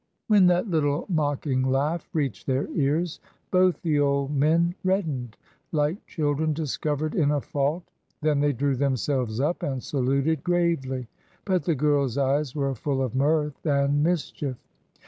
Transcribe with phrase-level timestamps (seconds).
[0.29, 3.19] When that little mocking laugh reached their ears,
[3.51, 5.37] both the old men reddened,
[5.71, 7.83] like children discovered in a fault.
[8.19, 11.07] Then they drew themselves up and saluted gravely;
[11.45, 14.57] but the girl's eyes were full of mirth and mischief.